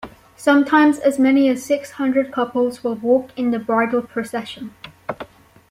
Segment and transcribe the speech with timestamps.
[0.35, 4.73] Sometimes as many as six hundred couples will walk in the bridal procession.